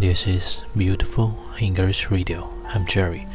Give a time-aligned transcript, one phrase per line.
[0.00, 2.48] This is beautiful English radio.
[2.72, 3.26] I'm Jerry.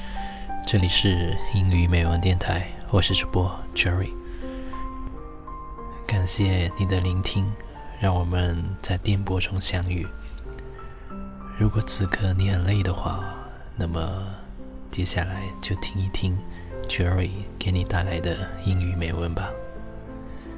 [0.65, 4.11] 这里是英语美文电台，我是主播 Jerry。
[6.07, 7.45] 感谢你的聆听，
[7.99, 10.07] 让我们在电波中相遇。
[11.59, 13.35] 如果此刻你很累的话，
[13.75, 14.01] 那么
[14.89, 16.35] 接下来就听一听
[16.87, 17.29] Jerry
[17.59, 18.35] 给你带来的
[18.65, 19.51] 英语美文吧。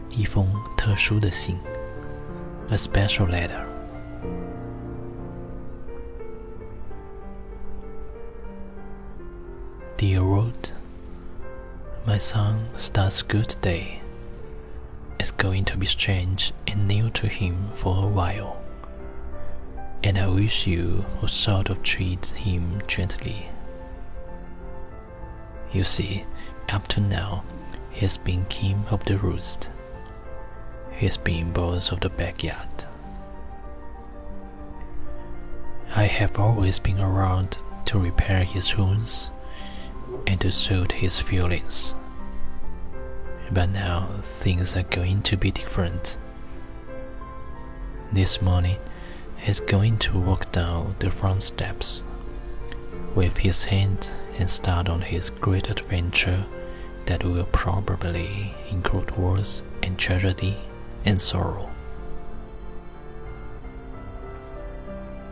[0.09, 1.57] 一封特殊的信
[2.69, 3.66] ，A special letter。
[9.97, 10.73] Dear Road,
[12.05, 13.99] my son starts good day.
[15.19, 18.61] It's going to be strange and new to him for a while,
[20.03, 23.49] and I wish you would sort of treat him gently.
[25.73, 26.27] You see,
[26.69, 27.43] up to now,
[27.89, 29.71] he's been king of the roost.
[30.91, 32.85] He's been boss of the backyard.
[35.95, 39.31] I have always been around to repair his wounds
[40.27, 41.95] and to suit his feelings.
[43.49, 46.17] But now things are going to be different.
[48.11, 48.77] This morning,
[49.37, 52.03] he's going to walk down the front steps,
[53.15, 56.45] wave his hand, and start on his great adventure
[57.05, 60.57] that will probably include wars and tragedy
[61.05, 61.69] and sorrow.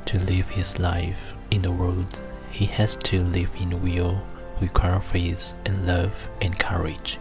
[0.06, 4.22] To live his life in the world, he has to live in will
[4.62, 7.20] require faith and love and courage.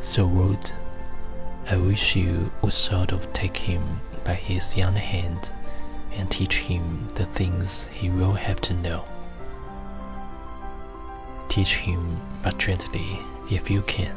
[0.00, 0.72] So, Ruth,
[1.68, 5.50] I wish you would sort of take him by his young hand
[6.12, 9.04] and teach him the things he will have to know.
[11.48, 13.18] Teach him but gently
[13.50, 14.16] if you can.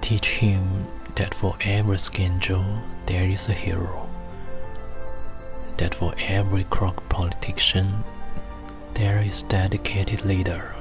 [0.00, 2.64] Teach him that for every scoundrel
[3.06, 4.03] there is a hero
[5.76, 8.04] that for every crook politician
[8.94, 10.74] there is dedicated leader,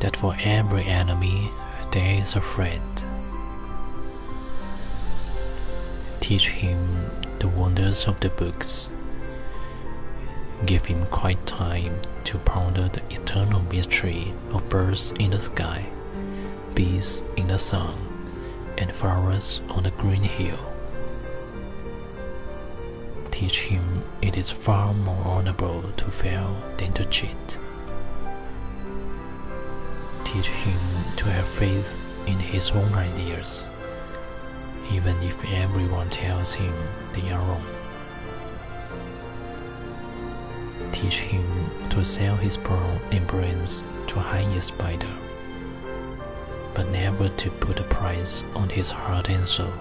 [0.00, 1.50] that for every enemy
[1.92, 3.04] there is a friend.
[6.20, 8.90] Teach him the wonders of the books.
[10.66, 15.84] Give him quiet time to ponder the eternal mystery of birds in the sky,
[16.74, 17.96] bees in the sun,
[18.78, 20.73] and flowers on the green hill
[23.34, 27.58] teach him it is far more honorable to fail than to cheat.
[30.22, 30.78] Teach him
[31.16, 33.64] to have faith in his own ideas,
[34.92, 36.72] even if everyone tells him
[37.12, 37.66] they are wrong.
[40.92, 41.44] Teach him
[41.90, 45.12] to sell his brawn and brains to hire a spider,
[46.72, 49.72] but never to put a price on his heart and soul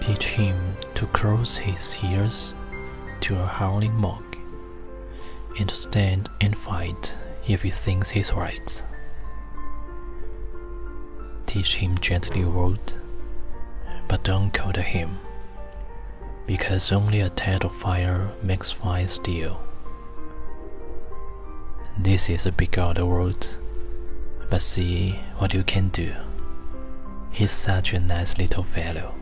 [0.00, 0.56] teach him
[0.94, 2.54] to close his ears
[3.20, 4.22] to a howling mob
[5.58, 7.14] and to stand and fight
[7.46, 8.82] if he thinks he's right.
[11.46, 12.92] Teach him gently word,
[14.08, 15.18] but don't to him,
[16.46, 19.60] because only a tad of fire makes fire steel.
[21.98, 23.58] This is a big other world,
[24.48, 26.14] but see what you can do.
[27.32, 29.19] He's such a nice little fellow.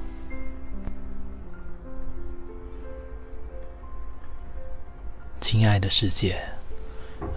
[5.51, 6.39] 亲爱的世界，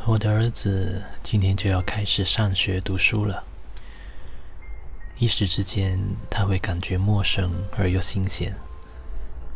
[0.06, 3.42] 我的儿子今天就要开始上学读书了。
[5.18, 5.98] 一时之间，
[6.30, 8.54] 他会感觉陌生而又新鲜。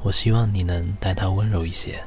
[0.01, 2.01] 我希望你能待他温柔一些。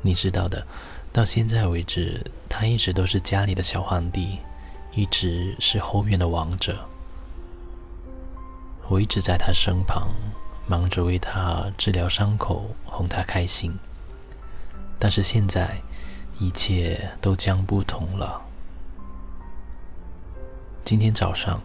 [0.00, 0.66] 你知道的，
[1.12, 4.38] 到现在为止，他一直都是家里的小皇帝，
[4.94, 6.88] 一直是后院的王者。
[8.88, 10.08] 我一直在他身旁，
[10.66, 13.78] 忙着为他治疗伤口，哄他开心。
[15.00, 15.80] 但是现在，
[16.38, 18.40] 一切都将不同了。
[20.84, 21.60] 今天早上，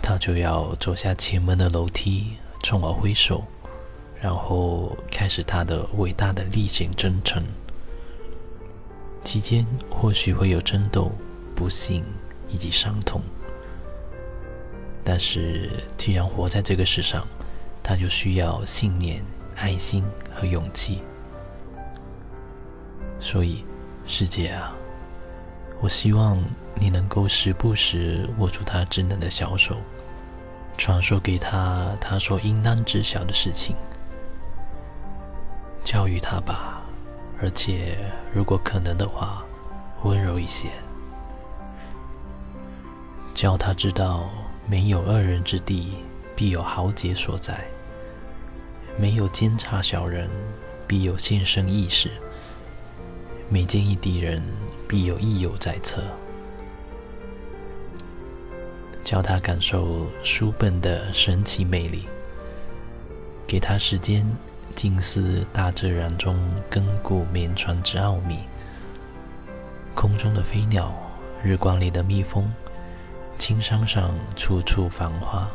[0.00, 3.42] 他就要走下前门的楼梯，冲我挥手，
[4.20, 7.42] 然后开始他的伟大的历险征程。
[9.24, 11.10] 期间或许会有争斗、
[11.56, 12.04] 不幸
[12.48, 13.20] 以及伤痛，
[15.04, 17.26] 但是既然活在这个世上，
[17.82, 19.22] 他就需要信念、
[19.56, 21.02] 爱心和勇气。
[23.20, 23.64] 所以，
[24.06, 24.74] 师姐啊，
[25.80, 26.42] 我希望
[26.74, 29.76] 你能够时不时握住他稚嫩的小手，
[30.76, 33.74] 传授给他他所应当知晓的事情，
[35.84, 36.80] 教育他吧。
[37.40, 37.96] 而且，
[38.34, 39.44] 如果可能的话，
[40.02, 40.68] 温柔一些，
[43.34, 44.28] 教他知道
[44.66, 45.98] 没有恶人之地，
[46.34, 47.54] 必有豪杰所在；
[48.98, 50.28] 没有奸诈小人，
[50.86, 52.08] 必有献身义士；
[53.50, 54.42] 每见一敌人，
[54.86, 56.02] 必有益友在侧。
[59.02, 62.06] 教他感受书本的神奇魅力，
[63.46, 64.30] 给他时间
[64.74, 66.36] 静思大自然中
[66.70, 68.40] 亘古绵传之奥秘。
[69.94, 70.92] 空中的飞鸟，
[71.42, 72.52] 日光里的蜜蜂，
[73.38, 75.48] 青山上处处繁花。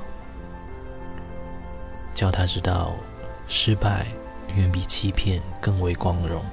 [2.15, 2.95] 教他知道，
[3.47, 4.07] 失败
[4.55, 6.43] 远比欺骗更为光荣。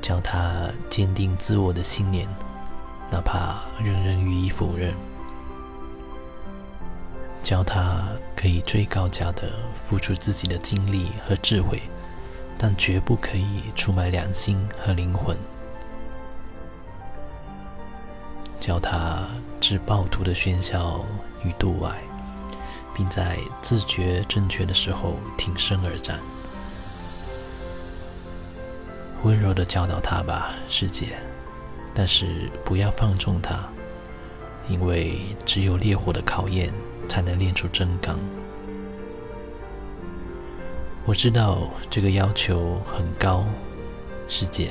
[0.00, 2.28] 教他坚定自我的信念。
[3.10, 4.94] 哪怕人人予以否认，
[7.42, 8.06] 教他
[8.36, 11.80] 可以最高价的付出自己的精力和智慧，
[12.58, 15.34] 但绝不可以出卖良心和灵魂。
[18.60, 19.26] 教他
[19.58, 21.02] 置暴徒的喧嚣
[21.42, 21.96] 与度外，
[22.94, 26.20] 并在自觉正确的时候挺身而战。
[29.24, 31.18] 温柔的教导他吧，师姐。
[31.94, 33.58] 但是不要放纵他，
[34.68, 36.72] 因为只有烈火的考验
[37.08, 38.16] 才能练出真刚。
[41.04, 43.44] 我知道这个要求很高，
[44.28, 44.70] 师姐，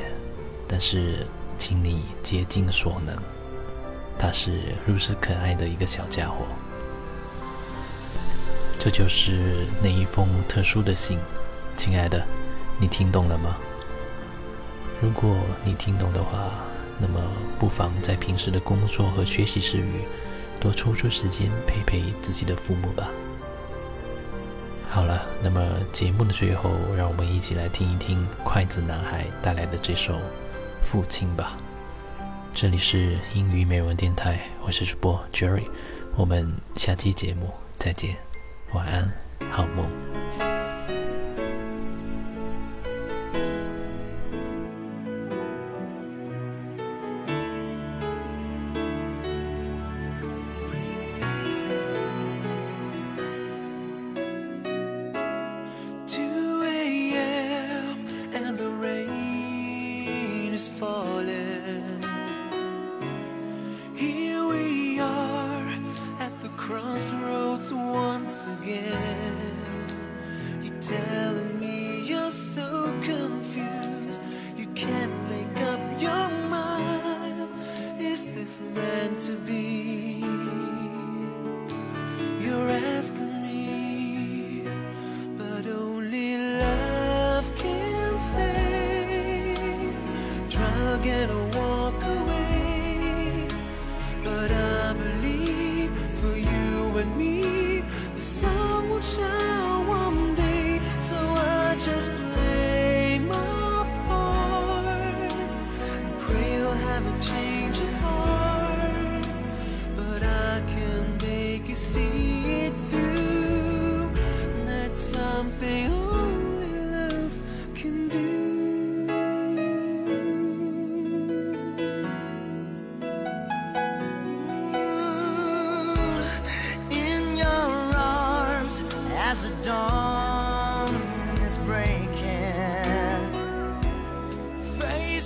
[0.69, 1.27] 但是
[1.57, 3.13] 请你竭尽所能。
[4.17, 6.45] 他是如此可爱的一个小家伙，
[8.79, 11.19] 这就是那一封特殊的信，
[11.75, 12.23] 亲爱的，
[12.79, 13.57] 你听懂了吗？
[15.01, 16.51] 如果你听懂的话。
[16.99, 17.21] 那么，
[17.59, 20.01] 不妨在平时的工作和学习之余，
[20.59, 23.11] 多抽出时间陪陪自己的父母吧。
[24.89, 25.61] 好了，那么
[25.91, 30.15] 节目的最后，让我们一起来听一听筷子男孩带来的这首
[30.81, 31.55] 《父亲》吧。
[32.51, 35.67] 这里是英语美文电台，我是主播 Jerry，
[36.15, 38.17] 我们下期节目再见，
[38.73, 39.13] 晚安，
[39.51, 39.87] 好梦。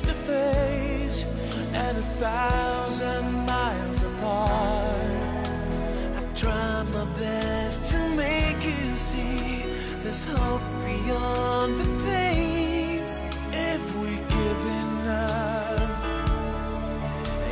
[0.02, 1.26] face to face
[1.74, 5.48] and a thousand miles apart.
[6.18, 9.64] I've tried my best to make you see
[10.04, 13.04] there's hope beyond the pain
[13.52, 16.06] if we give enough,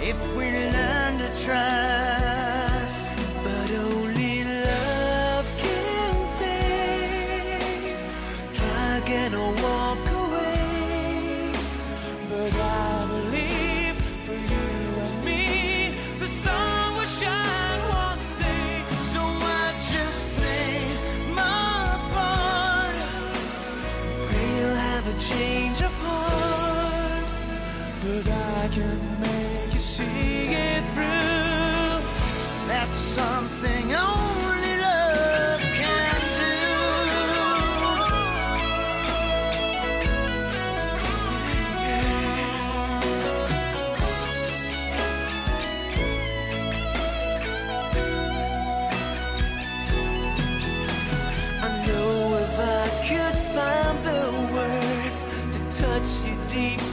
[0.02, 2.19] if we learn to try.
[25.20, 27.26] change of heart,
[28.02, 32.02] but I can make you see it through.
[32.68, 33.79] That's something.
[56.60, 56.89] Deep